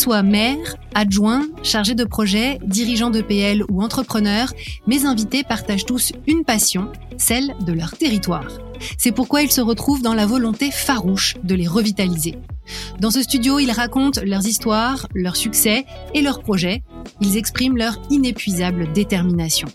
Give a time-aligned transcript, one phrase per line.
[0.00, 4.52] soient maires, adjoints, chargés de projet, dirigeants de PL ou entrepreneurs,
[4.86, 8.48] mes invités partagent tous une passion, celle de leur territoire.
[8.96, 12.36] C'est pourquoi ils se retrouvent dans la volonté farouche de les revitaliser.
[12.98, 15.84] Dans ce studio, ils racontent leurs histoires, leurs succès
[16.14, 16.82] et leurs projets.
[17.20, 19.68] Ils expriment leur inépuisable détermination.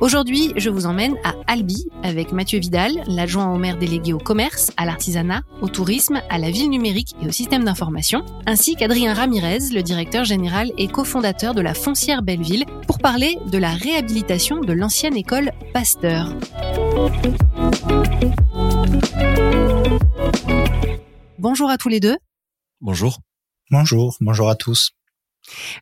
[0.00, 4.70] Aujourd'hui, je vous emmène à Albi avec Mathieu Vidal, l'adjoint au maire délégué au commerce,
[4.76, 9.70] à l'artisanat, au tourisme, à la ville numérique et au système d'information, ainsi qu'Adrien Ramirez,
[9.72, 14.72] le directeur général et cofondateur de la foncière Belleville, pour parler de la réhabilitation de
[14.72, 16.34] l'ancienne école Pasteur.
[21.38, 22.18] Bonjour à tous les deux.
[22.80, 23.18] Bonjour.
[23.70, 24.90] Bonjour, bonjour à tous.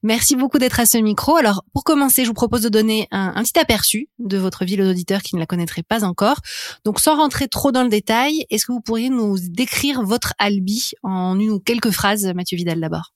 [0.03, 1.37] Merci beaucoup d'être à ce micro.
[1.37, 4.91] Alors, pour commencer, je vous propose de donner un, petit aperçu de votre ville aux
[4.91, 6.41] auditeurs qui ne la connaîtraient pas encore.
[6.85, 10.93] Donc, sans rentrer trop dans le détail, est-ce que vous pourriez nous décrire votre Albi
[11.03, 13.13] en une ou quelques phrases, Mathieu Vidal d'abord?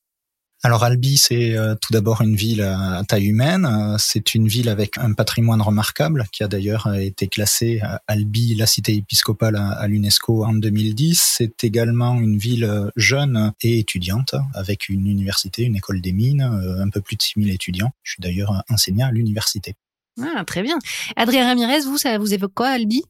[0.64, 3.66] Alors Albi, c'est euh, tout d'abord une ville à taille humaine.
[3.66, 8.54] Euh, c'est une ville avec un patrimoine remarquable qui a d'ailleurs euh, été classé Albi,
[8.54, 11.20] la cité épiscopale à, l'UNESCO en 2010.
[11.38, 16.88] C'est également une ville jeune et étudiante avec une université, une école des mines, un
[16.90, 17.90] peu plus de 6000 étudiants.
[18.04, 19.74] Je suis d'ailleurs enseignant à l'université.
[20.20, 20.78] Ah, très bien.
[21.16, 23.02] Adrien Ramirez, vous, ça vous évoque quoi, Albi?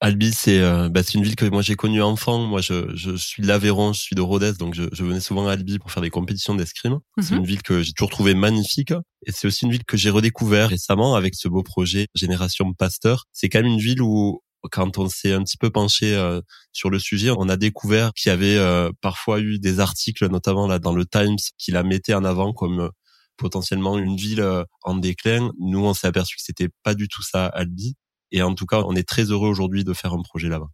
[0.00, 2.46] Albi, c'est euh, bah, une ville que moi j'ai connue enfant.
[2.46, 5.48] Moi, je, je suis de l'Aveyron, je suis de Rodez, donc je, je, venais souvent
[5.48, 6.98] à Albi pour faire des compétitions d'escrime.
[7.20, 7.38] C'est mhm.
[7.38, 8.92] une ville que j'ai toujours trouvée magnifique,
[9.26, 13.24] et c'est aussi une ville que j'ai redécouvert récemment avec ce beau projet Génération Pasteur.
[13.32, 14.40] C'est quand même une ville où
[14.70, 16.40] quand on s'est un petit peu penché euh,
[16.72, 20.66] sur le sujet, on a découvert qu'il y avait euh, parfois eu des articles, notamment
[20.66, 22.88] là dans le Times, qui la mettaient en avant comme euh,
[23.36, 24.44] potentiellement une ville
[24.82, 25.52] en déclin.
[25.60, 27.94] Nous, on s'est aperçu que c'était pas du tout ça, Albi.
[28.32, 30.68] Et en tout cas, on est très heureux aujourd'hui de faire un projet là-bas.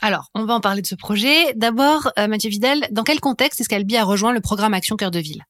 [0.00, 1.52] Alors, on va en parler de ce projet.
[1.54, 5.10] D'abord, euh, Mathieu Vidal, dans quel contexte est-ce qu'Albi a rejoint le programme Action Cœur
[5.10, 5.44] de Ville?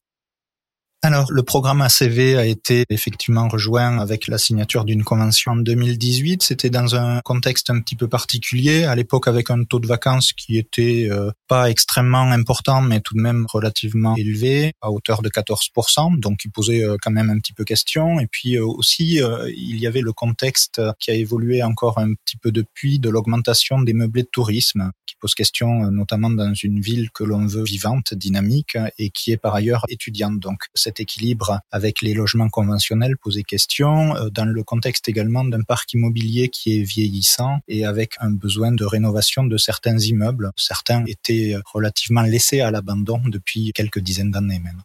[1.03, 6.43] Alors, le programme ACV a été effectivement rejoint avec la signature d'une convention en 2018.
[6.43, 10.35] C'était dans un contexte un petit peu particulier, à l'époque avec un taux de vacances
[10.35, 15.31] qui était euh, pas extrêmement important, mais tout de même relativement élevé, à hauteur de
[15.31, 18.21] 14%, donc il posait euh, quand même un petit peu question.
[18.21, 19.23] Et puis euh, aussi,
[19.57, 23.81] il y avait le contexte qui a évolué encore un petit peu depuis de l'augmentation
[23.81, 28.13] des meublés de tourisme, qui pose question notamment dans une ville que l'on veut vivante,
[28.13, 30.39] dynamique, et qui est par ailleurs étudiante.
[30.39, 35.63] Donc, cet équilibre avec les logements conventionnels posait question, euh, dans le contexte également d'un
[35.63, 40.51] parc immobilier qui est vieillissant et avec un besoin de rénovation de certains immeubles.
[40.57, 44.83] Certains étaient relativement laissés à l'abandon depuis quelques dizaines d'années même.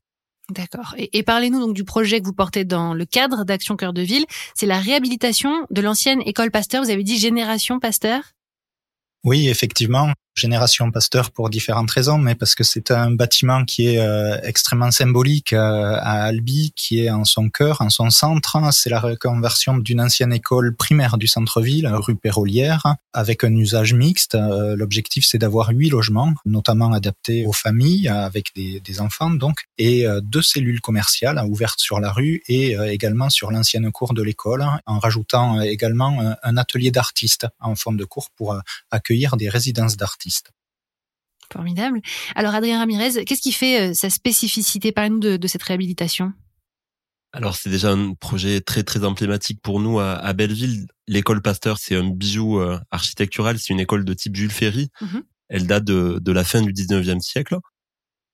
[0.51, 0.93] D'accord.
[0.97, 4.25] Et, parlez-nous donc du projet que vous portez dans le cadre d'Action Cœur de Ville.
[4.53, 6.83] C'est la réhabilitation de l'ancienne école Pasteur.
[6.83, 8.22] Vous avez dit Génération Pasteur?
[9.23, 10.13] Oui, effectivement.
[10.35, 14.91] Génération Pasteur pour différentes raisons, mais parce que c'est un bâtiment qui est euh, extrêmement
[14.91, 18.57] symbolique euh, à Albi, qui est en son cœur, en son centre.
[18.73, 24.35] C'est la reconversion d'une ancienne école primaire du centre-ville, rue Pérolière, avec un usage mixte.
[24.35, 30.06] Euh, l'objectif, c'est d'avoir huit logements, notamment adaptés aux familles avec des, enfants, donc, et
[30.22, 35.00] deux cellules commerciales ouvertes sur la rue et également sur l'ancienne cour de l'école, en
[35.00, 38.57] rajoutant également un atelier d'artistes en fond de cours pour
[38.90, 40.25] accueillir des résidences d'artistes.
[41.52, 42.02] Formidable.
[42.36, 44.91] Alors Adrien Ramirez, qu'est-ce qui fait euh, sa spécificité?
[44.91, 46.34] Parlez-nous de, cette réhabilitation.
[47.34, 50.88] Alors c'est déjà un projet très très emblématique pour nous à, Belleville.
[51.08, 54.90] L'école Pasteur, c'est un bijou euh, architectural, c'est une école de type Jules Ferry.
[55.02, 55.24] Mhm.
[55.50, 57.58] Elle date de, la fin du 19e siècle.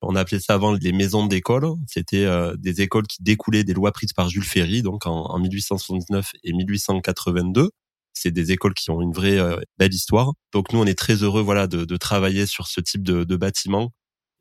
[0.02, 1.68] On appelait ça avant les maisons d'école.
[1.88, 5.40] C'était euh, des écoles qui découlaient des lois prises par Jules Ferry, donc en, en
[5.40, 7.72] 1879 et 1882
[8.14, 10.34] c'est des écoles qui ont une vraie euh, belle histoire.
[10.54, 13.36] Donc nous, on est très heureux, voilà, de, de travailler sur ce type de, de
[13.36, 13.92] bâtiment.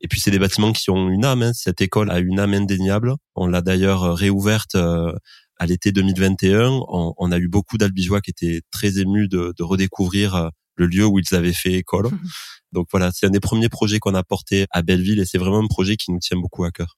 [0.01, 1.43] Et puis c'est des bâtiments qui ont une âme.
[1.43, 1.53] Hein.
[1.53, 3.15] Cette école a une âme indéniable.
[3.35, 5.13] On l'a d'ailleurs euh, réouverte euh,
[5.57, 6.69] à l'été 2021.
[6.89, 11.05] On, on, a eu beaucoup d'albigeois qui étaient très émus de, de, redécouvrir le lieu
[11.05, 12.09] où ils avaient fait école.
[12.71, 15.59] Donc voilà, c'est un des premiers projets qu'on a porté à Belleville et c'est vraiment
[15.59, 16.97] un projet qui nous tient beaucoup à cœur.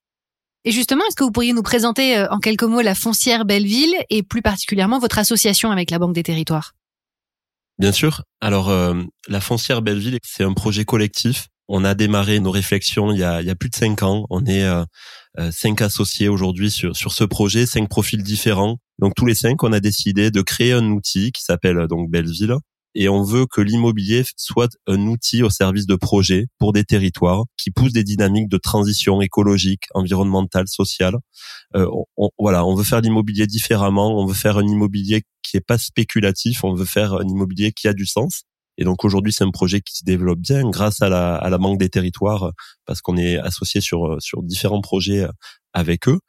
[0.65, 3.95] Et justement, est-ce que vous pourriez nous présenter euh, en quelques mots la foncière Belleville
[4.10, 6.74] et plus particulièrement votre association avec la Banque des Territoires?
[7.80, 8.24] Bien sûr.
[8.39, 11.48] Alors, euh, la foncière Belleville, c'est un projet collectif.
[11.68, 14.25] On a démarré nos réflexions il y a, il y a plus de cinq ans.
[14.30, 14.86] On est euh,
[15.51, 18.77] cinq associés aujourd'hui sur, sur ce projet, cinq profils différents.
[19.00, 22.56] Donc tous les cinq, on a décidé de créer un outil qui s'appelle donc Belleville,
[22.95, 27.45] et on veut que l'immobilier soit un outil au service de projets pour des territoires
[27.57, 31.16] qui poussent des dynamiques de transition écologique, environnementale, sociale.
[31.75, 31.88] Euh,
[32.18, 35.78] on, voilà, on veut faire l'immobilier différemment, on veut faire un immobilier qui est pas
[35.78, 38.44] spéculatif, on veut faire un immobilier qui a du sens.
[38.78, 41.60] Et donc aujourd'hui, c'est un projet qui se développe bien grâce à la, à la
[41.60, 42.51] banque des territoires
[42.86, 45.28] parce qu'on est associé sur sur différents projets
[45.74, 46.19] avec eux.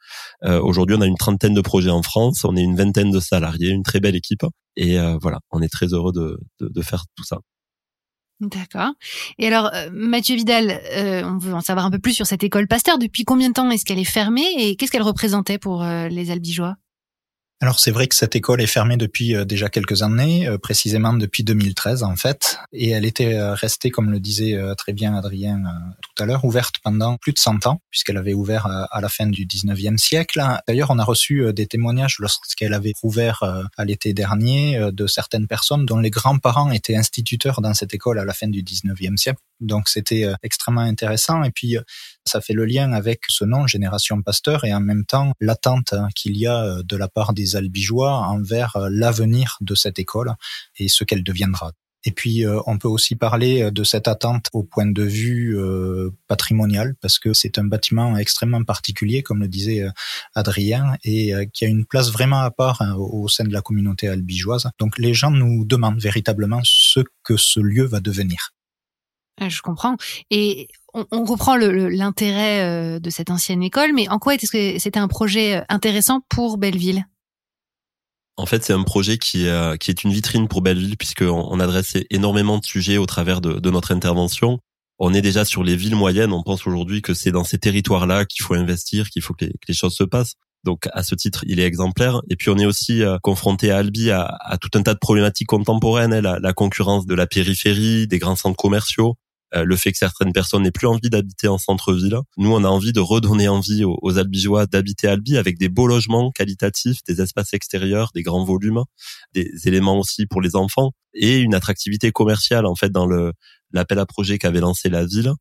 [0.43, 3.19] Euh, aujourd'hui, on a une trentaine de projets en France, on est une vingtaine de
[3.19, 4.43] salariés, une très belle équipe.
[4.75, 7.37] Et euh, voilà, on est très heureux de, de, de faire tout ça.
[8.41, 8.91] D'accord.
[9.37, 10.81] Et alors, euh, Mathieu Vidal,
[11.25, 12.97] on veut en savoir un peu plus sur cette école Pasteur.
[12.97, 16.75] Depuis combien de temps est-ce qu'elle est fermée et qu'est-ce qu'elle représentait pour les Albigeois?
[17.61, 21.13] Alors c'est vrai que cette école est fermée depuis euh, déjà quelques années, euh, précisément
[21.13, 25.63] depuis 2013 en fait, et elle était euh, restée, comme le disait très bien Adrien
[26.01, 29.27] tout à l'heure, ouverte pendant plus de 100 ans, puisqu'elle avait ouvert à la fin
[29.27, 30.41] du 19e siècle.
[30.67, 33.43] D'ailleurs, on a reçu des témoignages lorsqu'elle avait ouvert
[33.77, 38.25] à l'été dernier de certaines personnes dont les grands-parents étaient instituteurs dans cette école à
[38.25, 39.39] la fin du 19e siècle.
[39.59, 41.43] Donc c'était extrêmement intéressant.
[41.43, 41.77] Et puis
[42.25, 46.37] ça fait le lien avec ce nom, Génération Pasteur, et en même temps l'attente qu'il
[46.37, 50.33] y a euh, de la part des albigeois envers euh, l'avenir de cette école
[50.77, 51.71] et ce qu'elle deviendra.
[52.07, 55.57] Et puis, euh, on peut aussi parler de cette attente au point de vue
[56.27, 59.87] patrimonial, parce que c'est un bâtiment extrêmement particulier, comme le disait
[60.35, 64.07] Adrien, et qui a une place vraiment à part hein, au sein de la communauté
[64.07, 64.69] albigeoise.
[64.77, 68.51] Donc, les gens nous demandent véritablement ce que ce lieu va devenir.
[69.41, 69.97] Je comprends.
[70.29, 70.67] Et
[71.11, 75.07] on, reprend l'intérêt euh, de cette ancienne école, mais en quoi est-ce que c'était un
[75.07, 77.05] projet euh, intéressant pour Belleville?
[78.37, 81.59] En fait, c'est un projet qui, euh, qui est une vitrine pour Belleville puisqu'on on
[81.59, 84.59] adresse énormément de sujets au travers de, notre intervention.
[84.99, 86.33] On est déjà sur les villes moyennes.
[86.33, 89.73] On pense aujourd'hui que c'est dans ces territoires-là qu'il faut investir, qu'il faut que les,
[89.73, 90.35] choses se passent.
[90.63, 92.21] Donc, à ce titre, il est exemplaire.
[92.29, 96.13] Et puis, on est aussi confronté à Albi à, tout un tas de problématiques contemporaines,
[96.13, 99.97] hein, la, la concurrence de la périphérie, des grands centres commerciaux, euh, le fait que
[99.97, 102.17] certaines personnes n'aient plus envie d'habiter en centre-ville.
[102.37, 105.87] Nous, on a envie de redonner envie aux, aux Albigeois d'habiter Albi avec des beaux
[105.87, 108.83] logements qualitatifs, des espaces extérieurs, des grands volumes,
[109.33, 113.31] des éléments aussi pour les enfants et une attractivité commerciale en fait dans le
[113.71, 115.31] l'appel à projet qu'avait lancé la ville.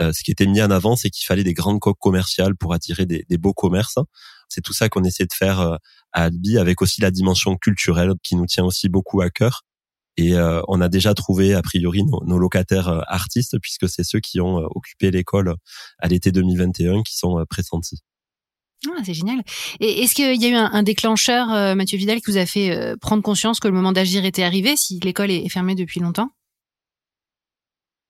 [0.00, 2.74] Euh, ce qui était mis en avant, c'est qu'il fallait des grandes coques commerciales pour
[2.74, 3.98] attirer des, des beaux commerces.
[4.48, 5.76] C'est tout ça qu'on essaie de faire euh,
[6.12, 9.62] à Albi, avec aussi la dimension culturelle qui nous tient aussi beaucoup à cœur.
[10.16, 14.20] Et euh, on a déjà trouvé a priori nos, locataires euh, artistes puisque c'est ceux
[14.20, 15.56] qui ont euh, occupé l'école
[15.98, 18.02] à l'été 2021 qui sont pressentis.
[18.86, 19.42] Ah, c'est génial.
[19.80, 23.22] Et est-ce qu'il y a eu un, déclencheur, Mathieu Vidal, qui vous a fait prendre
[23.22, 26.28] conscience que le moment d'agir était arrivé si l'école est fermée depuis longtemps?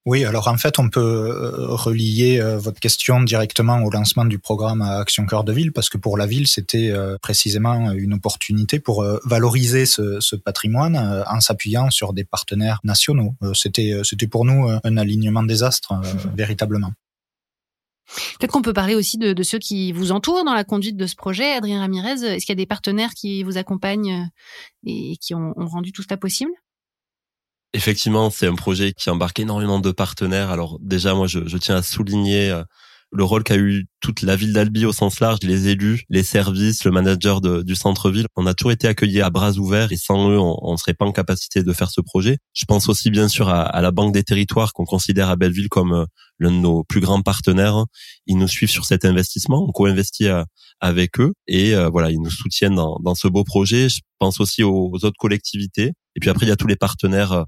[0.06, 4.38] Oui, alors en fait, on peut euh, relier euh, votre question directement au lancement du
[4.38, 8.12] programme à Action Cœur de Ville, parce que pour la ville, c'était euh, précisément une
[8.12, 13.34] opportunité pour valoriser ce, patrimoine en s'appuyant sur des partenaires nationaux.
[13.54, 15.94] C'était, c'était pour nous un alignement des astres,
[16.36, 16.92] véritablement.
[18.38, 21.06] Peut-être qu'on peut parler aussi de, de, ceux qui vous entourent dans la conduite de
[21.06, 21.52] ce projet.
[21.52, 24.28] Adrien Ramirez, est-ce qu'il y a des partenaires qui vous accompagnent
[24.84, 26.52] et qui ont, ont rendu tout cela possible?
[27.74, 30.50] Effectivement, c'est un projet qui embarque énormément de partenaires.
[30.50, 32.62] Alors déjà, moi, je, je tiens à souligner euh,
[33.10, 36.84] le rôle qu'a eu toute la ville d'Albi au sens large, les élus, les services,
[36.84, 38.26] le manager du centre-ville.
[38.36, 41.04] On a toujours été accueillis à bras ouverts et sans eux, on ne serait pas
[41.04, 42.38] en capacité de faire ce projet.
[42.52, 45.92] Je pense aussi bien sûr à, la Banque des Territoires qu'on considère à Belleville comme
[45.94, 46.04] euh,
[46.38, 47.84] l'un de nos plus grands partenaires.
[48.26, 50.44] Ils nous suivent sur cet investissement, on co-investit euh,
[50.78, 53.88] avec eux et voilà, ils nous soutiennent dans, dans ce beau projet.
[53.88, 55.92] Je pense aussi aux autres collectivités.
[56.16, 57.44] Et puis après, il y a tous les partenaires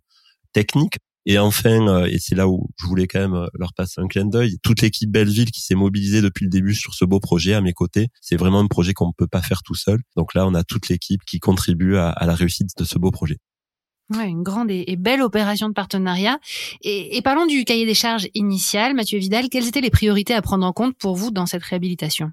[0.56, 0.96] technique.
[1.26, 4.06] Et enfin, euh, et c'est là où je voulais quand même euh, leur passer un
[4.06, 7.52] clin d'œil, toute l'équipe Belleville qui s'est mobilisée depuis le début sur ce beau projet
[7.52, 10.00] à mes côtés, c'est vraiment un projet qu'on ne peut pas faire tout seul.
[10.16, 13.38] Donc là, on a toute l'équipe qui contribue à, la réussite de ce beau projet.
[14.14, 16.38] Ouais, une grande et, belle opération de partenariat.
[16.82, 18.94] Et, parlons du cahier des charges initial.
[18.94, 22.30] Mathieu Vidal, quelles étaient les priorités à prendre en compte pour vous dans cette réhabilitation?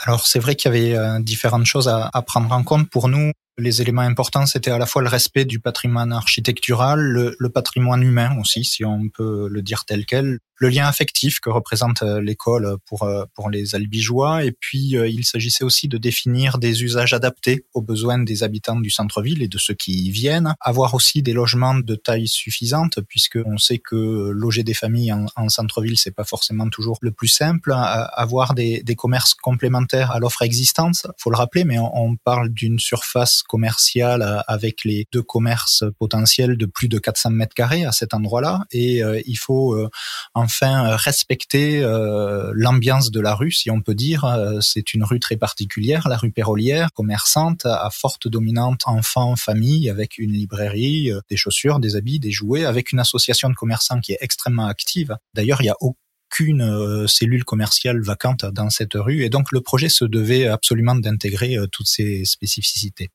[0.00, 3.30] Alors c'est vrai qu'il y avait euh, différentes choses à, prendre en compte pour nous.
[3.56, 8.36] Les éléments importants, c'était à la fois le respect du patrimoine architectural, le, patrimoine humain
[8.40, 12.76] aussi, si on peut le dire tel quel, le lien affectif que représente euh, l'école
[12.86, 17.12] pour euh, pour les albigeois et puis euh, il s'agissait aussi de définir des usages
[17.12, 21.22] adaptés aux besoins des habitants du centre-ville et de ceux qui y viennent avoir aussi
[21.22, 25.98] des logements de taille suffisante puisque on sait que loger des familles en, en centre-ville
[25.98, 31.06] c'est pas forcément toujours le plus simple avoir des, des commerces complémentaires à l'offre existante
[31.18, 36.66] faut le rappeler mais on parle d'une surface commerciale avec les deux commerces potentiels de
[36.66, 39.88] plus de 400 mètres carrés à cet endroit-là et il faut
[40.34, 44.24] enfin euh, respecter euh, l'ambiance de la rue, si on peut dire.
[44.24, 49.88] Euh, c'est une rue très particulière, la rue Pérolière, commerçante, à forte dominante enfants, famille,
[49.88, 54.12] avec une librairie, des chaussures, des habits, des jouets, avec une association de commerçants qui
[54.12, 55.16] est extrêmement active.
[55.34, 59.88] D'ailleurs, il y a aucune cellule commerciale vacante dans cette rue et donc le projet
[59.88, 63.10] se devait absolument d'intégrer toutes ces spécificités.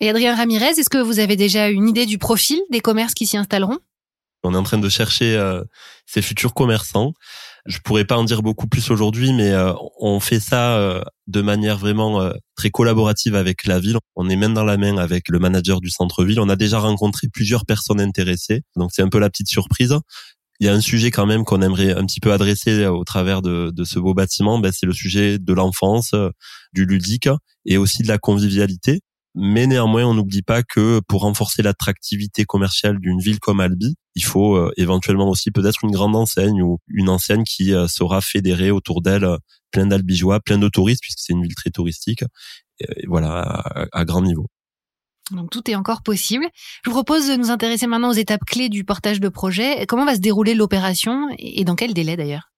[0.00, 3.26] Et Adrien Ramirez, est-ce que vous avez déjà une idée du profil des commerces qui
[3.26, 3.78] s'y installeront?
[4.44, 5.64] On est en train de chercher euh,
[6.06, 7.14] ces futurs commerçants.
[7.66, 11.42] Je pourrais pas en dire beaucoup plus aujourd'hui, mais euh, on fait ça euh, de
[11.42, 13.98] manière vraiment très collaborative avec la ville.
[14.14, 16.38] On est main dans la main avec le manager du centre-ville.
[16.38, 19.96] On a déjà rencontré plusieurs personnes intéressées, donc c'est un peu la petite surprise.
[20.60, 23.42] Il y a un sujet quand même qu'on aimerait un petit peu adresser au travers
[23.42, 26.14] de, de ce beau bâtiment, ben c'est le sujet de l'enfance,
[26.72, 27.28] du ludique
[27.66, 29.02] et aussi de la convivialité.
[29.40, 34.24] Mais néanmoins, on n'oublie pas que pour renforcer l'attractivité commerciale d'une ville comme Albi, il
[34.24, 38.72] faut euh, éventuellement aussi peut-être une grande enseigne ou une enseigne qui euh, saura fédérer
[38.72, 39.36] autour d'elle euh,
[39.70, 42.24] plein d'albigeois, plein de touristes, puisque c'est une ville très touristique,
[43.06, 44.48] voilà, à, grand niveau.
[45.30, 46.46] Donc tout est encore possible.
[46.84, 49.86] Je vous propose de nous intéresser maintenant aux étapes clés du portage de projet.
[49.86, 52.50] Comment va se dérouler l'opération et dans quel délai d'ailleurs?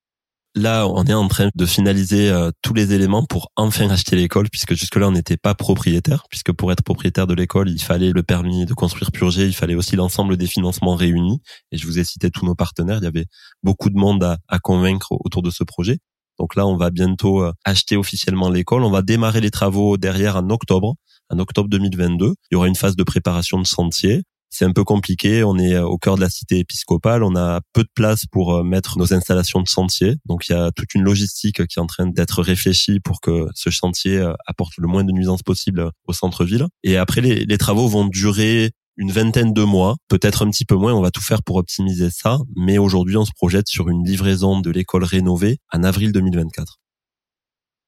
[0.56, 4.48] Là, on est en train de finaliser euh, tous les éléments pour enfin acheter l'école,
[4.50, 8.24] puisque jusque-là, on n'était pas propriétaire, puisque pour être propriétaire de l'école, il fallait le
[8.24, 11.40] permis de construire purgé, il fallait aussi l'ensemble des financements réunis.
[11.70, 13.26] Et je vous ai cité tous nos partenaires, il y avait
[13.62, 15.98] beaucoup de monde à, à convaincre autour de ce projet.
[16.40, 18.82] Donc là, on va bientôt euh, acheter officiellement l'école.
[18.82, 20.96] On va démarrer les travaux derrière en octobre,
[21.28, 22.26] en octobre 2022.
[22.26, 25.44] Il y aura une phase de préparation de sentier c'est un peu compliqué.
[25.44, 27.22] On est euh, au cœur de la cité épiscopale.
[27.22, 30.16] On a peu de place pour euh, mettre nos installations de chantier.
[30.26, 33.46] Donc il y a toute une logistique qui est en train d'être réfléchie pour que
[33.54, 36.66] ce chantier euh, apporte le moins de nuisances possible au centre-ville.
[36.82, 40.74] Et après, les, les travaux vont durer une vingtaine de mois, peut-être un petit peu
[40.74, 44.04] moins, on va tout faire pour optimiser ça, mais aujourd'hui on se projette sur une
[44.04, 46.76] livraison de l'école rénovée en avril 2024.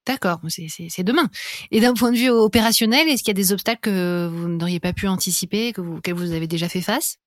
[0.05, 1.29] D'accord, c'est demain.
[1.71, 4.81] Et d'un point de vue opérationnel, est-ce qu'il y a des obstacles que vous n'auriez
[4.81, 7.17] pas pu anticiper, que vous, vous avez déjà fait face?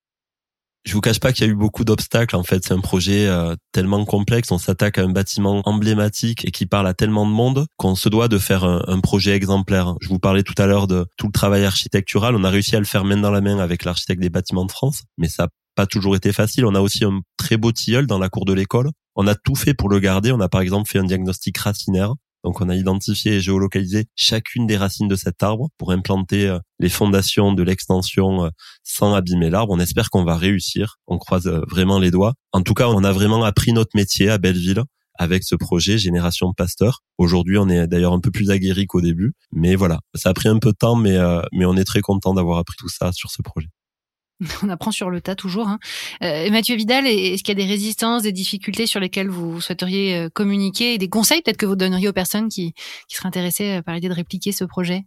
[0.85, 2.35] Je vous cache pas qu'il y a eu beaucoup d'obstacles.
[2.35, 4.51] En fait, c'est un projet euh, tellement complexe.
[4.51, 8.07] On s'attaque à un bâtiment emblématique et qui parle à tellement de monde qu'on se
[8.07, 9.95] doit de faire un, un, projet exemplaire.
[9.99, 12.35] Je vous parlais tout à l'heure de tout le travail architectural.
[12.37, 14.71] On a réussi à le faire main dans la main avec l'architecte des bâtiments de
[14.71, 16.65] France, mais ça n'a pas toujours été facile.
[16.65, 18.91] On a aussi un très beau tilleul dans la cour de l'école.
[19.15, 20.31] On a tout fait pour le garder.
[20.31, 22.13] On a par exemple fait un diagnostic racinaire
[22.47, 26.59] donc on a identifié et géolocalisé chacune des racines de cet arbre pour implanter euh,
[26.79, 28.49] les fondations de l'extension euh,
[28.83, 29.73] sans abîmer l'arbre.
[29.73, 30.95] On espère qu'on va réussir.
[31.07, 32.35] On croise euh, vraiment les doigts.
[32.53, 34.81] En tout cas, on a vraiment appris notre métier à Belleville
[35.19, 37.01] avec ce projet Génération Pasteur.
[37.17, 40.47] Aujourd'hui, on est d'ailleurs un peu plus aguerri qu'au début, mais voilà, ça a pris
[40.47, 41.17] un peu de temps, mais
[41.51, 43.67] mais on est très content d'avoir appris tout ça sur ce projet.
[44.63, 45.67] On apprend sur le tas toujours.
[45.67, 45.79] Hein.
[46.23, 50.15] Euh, Mathieu Vidal, est-ce qu'il y a des résistances, des difficultés sur lesquelles vous souhaiteriez
[50.15, 52.73] euh, communiquer et des conseils peut-être que vous donneriez aux personnes qui,
[53.07, 55.05] qui seraient intéressées euh, par l'idée de répliquer ce projet?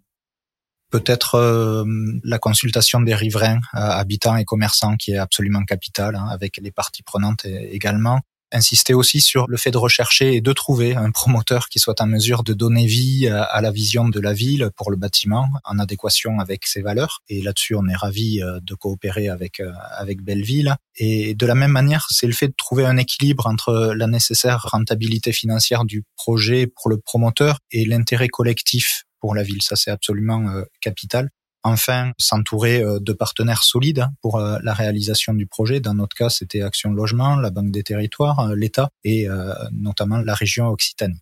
[0.91, 1.85] Peut-être euh,
[2.25, 7.05] la consultation des riverains, habitants et commerçants qui est absolument capitale, hein, avec les parties
[7.05, 8.21] prenantes également
[8.53, 12.07] insister aussi sur le fait de rechercher et de trouver un promoteur qui soit en
[12.07, 16.39] mesure de donner vie à la vision de la ville pour le bâtiment en adéquation
[16.39, 17.23] avec ses valeurs.
[17.29, 20.77] Et là-dessus, on est ravi euh, de coopérer avec euh, avec Belleville.
[20.97, 24.67] Et de la même manière, c'est le fait de trouver un équilibre entre la nécessaire
[24.71, 29.63] rentabilité financière du projet pour le promoteur et l'intérêt collectif pour la ville.
[29.63, 31.31] Ça, c'est absolument euh, capital.
[31.63, 35.81] Enfin, s'entourer euh, de partenaires solides pour euh, la réalisation du projet.
[35.81, 39.29] Dans notre cas, c'était Action Logement, la Banque des Territoires, euh, l'État et
[39.73, 41.21] notamment la région Occitanie.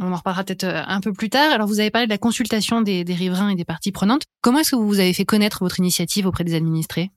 [0.00, 1.52] On en reparlera peut-être un peu plus tard.
[1.52, 4.24] Alors, vous avez parlé de la consultation des, des riverains et des parties prenantes.
[4.42, 7.10] Comment est-ce que vous avez fait connaître votre initiative auprès des administrés?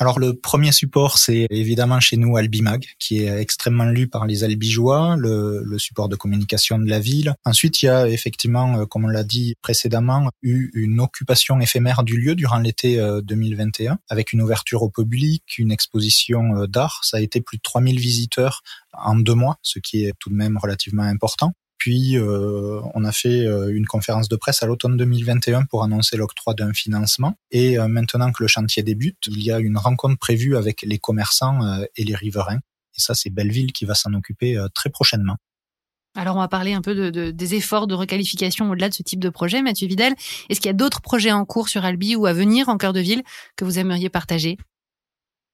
[0.00, 4.44] Alors le premier support, c'est évidemment chez nous Albimag, qui est extrêmement lu par les
[4.44, 7.34] albigeois, le, le, support de communication de la ville.
[7.44, 12.02] Ensuite, il y a effectivement, euh, comme on l'a dit précédemment, eu une occupation éphémère
[12.02, 17.00] du lieu durant l'été 2021, euh, avec une ouverture au public, une exposition euh, d'art.
[17.04, 18.62] Ça a été plus de 3000 visiteurs
[18.94, 21.52] en deux mois, ce qui est tout de même relativement important.
[21.80, 26.18] Puis, euh, on a fait euh, une conférence de presse à l'automne 2021 pour annoncer
[26.18, 27.36] l'octroi d'un financement.
[27.50, 30.98] Et euh, maintenant que le chantier débute, il y a une rencontre prévue avec les
[30.98, 31.60] commerçants
[31.96, 32.58] et les riverains.
[32.96, 35.36] Et ça, c'est Belleville qui va s'en occuper très prochainement.
[36.14, 39.20] Alors, on va parler un peu de, des efforts de requalification au-delà de ce type
[39.20, 39.62] de projet.
[39.62, 40.14] Mathieu Vidal,
[40.50, 42.92] est-ce qu'il y a d'autres projets en cours sur Albi ou à venir en cœur
[42.92, 43.22] de ville
[43.56, 44.58] que vous aimeriez partager?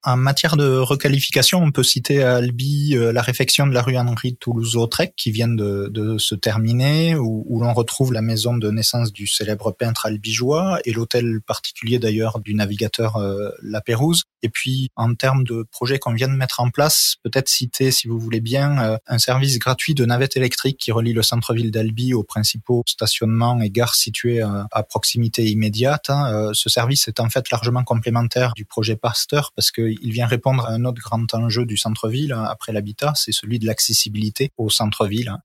[0.06, 3.96] En matière de requalification, on peut citer à Albi euh, la réfection de la rue
[3.96, 8.70] Henri Toulouse-Lautrec qui vient de, de, se terminer, où, où l'on retrouve la maison de
[8.70, 14.22] naissance du célèbre peintre albigeois et l'hôtel particulier d'ailleurs du navigateur euh, La Pérouse.
[14.42, 18.06] Et puis en termes de projets qu'on vient de mettre en place, peut-être citer, si
[18.06, 22.14] vous voulez bien, euh, un service gratuit de navette électrique qui relie le centre-ville d'Albi
[22.14, 26.10] aux principaux stationnements et gares situés à, proximité immédiate.
[26.10, 26.50] Hein.
[26.52, 30.66] ce service est en fait largement complémentaire du projet Pasteur parce que il vient répondre
[30.66, 34.70] à un autre grand enjeu du centre-ville hein, après l'habitat, c'est celui de l'accessibilité au
[34.70, 35.36] centre-ville.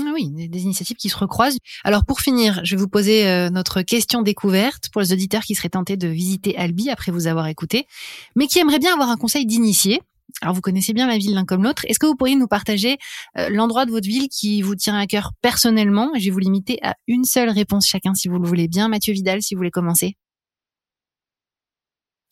[0.00, 1.58] Ah oui, des, initiatives qui se recroisent.
[1.84, 5.54] Alors pour finir, je vais vous poser euh, notre question découverte pour les auditeurs qui
[5.54, 7.86] seraient tentés de visiter Albi après vous avoir écouté,
[8.34, 10.00] mais qui aimeraient bien avoir un conseil d'initié.
[10.40, 11.84] Alors vous connaissez bien la ville l'un comme l'autre.
[11.88, 12.96] Est-ce que vous pourriez nous partager
[13.36, 16.10] euh, l'endroit de votre ville qui vous tient à cœur personnellement?
[16.16, 18.88] Je vais vous limiter à une seule réponse chacun si vous le voulez bien.
[18.88, 20.16] Mathieu Vidal, si vous voulez commencer.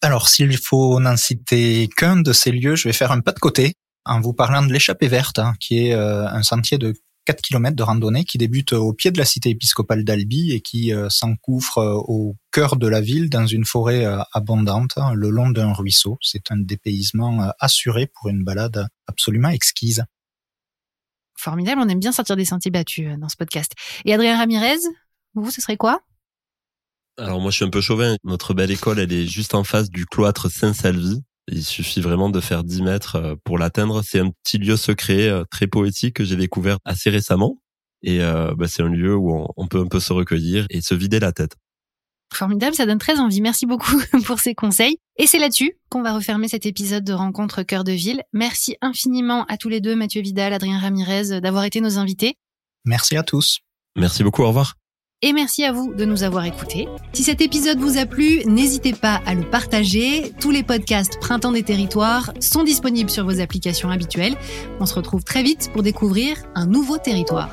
[0.03, 3.39] Alors s'il faut n'en citer qu'un de ces lieux, je vais faire un pas de
[3.39, 3.75] côté
[4.07, 6.95] en vous parlant de l'échappée verte, hein, qui est euh, un sentier de
[7.27, 10.95] 4 km de randonnée qui débute au pied de la cité épiscopale d'Albi et qui
[10.95, 15.51] euh, s'encouffre euh, au cœur de la ville dans une forêt abondante hein, le long
[15.51, 16.17] d'un ruisseau.
[16.23, 20.05] C'est un dépaysement assuré pour une balade absolument exquise.
[21.37, 23.73] Formidable, on aime bien sortir des sentiers battus dans ce podcast.
[24.07, 24.81] Et Adrien Ramirez,
[25.35, 26.01] vous, ce serait quoi?
[27.21, 28.17] Alors moi je suis un peu chauvin.
[28.25, 31.23] Notre belle école, elle est juste en face du cloître Saint-Salvi.
[31.49, 34.03] Il suffit vraiment de faire 10 mètres euh, pour l'atteindre.
[34.05, 37.59] C'est un petit lieu secret, euh, très poétique que j'ai découvert assez récemment.
[38.03, 40.95] Et euh, bah, c'est un lieu où on, peut un peu se recueillir et se
[40.95, 41.57] vider la tête.
[42.33, 43.41] Formidable, ça donne très envie.
[43.41, 44.99] Merci beaucoup pour ces conseils.
[45.17, 48.23] Et c'est là-dessus qu'on va refermer cet épisode de Rencontre Cœur de Ville.
[48.33, 52.37] Merci infiniment à tous les deux, Mathieu Vidal, Adrien Ramirez, d'avoir été nos invités.
[52.85, 53.59] Merci à tous.
[53.97, 54.80] Merci beaucoup, au revoir
[55.23, 56.89] et merci à vous de nous avoir écoutés.
[57.13, 60.33] Si cet épisode vous a plu, n'hésitez pas à le partager.
[60.41, 64.37] Tous les podcasts Printemps des territoires sont disponibles sur vos applications habituelles.
[64.81, 67.53] On se retrouve très vite pour découvrir un nouveau territoire.